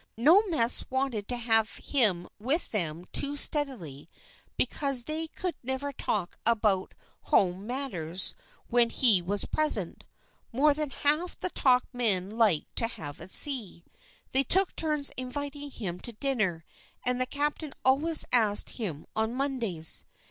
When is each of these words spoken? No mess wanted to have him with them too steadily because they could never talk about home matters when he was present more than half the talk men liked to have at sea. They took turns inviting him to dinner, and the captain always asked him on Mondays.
No 0.17 0.41
mess 0.49 0.83
wanted 0.89 1.27
to 1.27 1.37
have 1.37 1.73
him 1.73 2.27
with 2.39 2.71
them 2.71 3.05
too 3.11 3.37
steadily 3.37 4.09
because 4.57 5.03
they 5.03 5.27
could 5.27 5.53
never 5.61 5.93
talk 5.93 6.39
about 6.43 6.95
home 7.25 7.67
matters 7.67 8.33
when 8.67 8.89
he 8.89 9.21
was 9.21 9.45
present 9.45 10.05
more 10.51 10.73
than 10.73 10.89
half 10.89 11.37
the 11.37 11.51
talk 11.51 11.85
men 11.93 12.31
liked 12.31 12.75
to 12.77 12.87
have 12.87 13.21
at 13.21 13.29
sea. 13.29 13.85
They 14.31 14.43
took 14.43 14.75
turns 14.75 15.11
inviting 15.17 15.69
him 15.69 15.99
to 15.99 16.13
dinner, 16.13 16.65
and 17.05 17.21
the 17.21 17.27
captain 17.27 17.71
always 17.85 18.25
asked 18.33 18.71
him 18.71 19.05
on 19.15 19.35
Mondays. 19.35 20.05